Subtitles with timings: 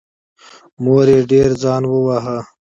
[0.83, 2.37] مور یې ډېر ځان وواهه.